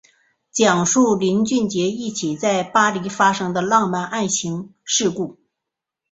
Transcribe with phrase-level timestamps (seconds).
[0.51, 4.73] 讲述林俊杰一起在巴黎发生的浪漫爱情
[5.13, 5.37] 故事。